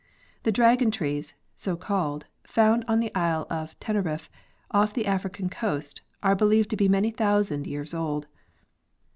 The 0.41 0.51
dragon 0.51 0.89
trees, 0.89 1.35
so 1.53 1.77
called, 1.77 2.25
found 2.43 2.83
on 2.87 3.01
the 3.01 3.13
island 3.13 3.45
of 3.51 3.79
Tenerife, 3.79 4.31
off 4.71 4.95
the 4.95 5.05
African 5.05 5.47
coast, 5.47 6.01
are 6.23 6.35
believed 6.35 6.71
to 6.71 6.75
be 6.75 6.87
many 6.89 7.11
thousand 7.11 7.67
years 7.67 7.93
old. 7.93 8.25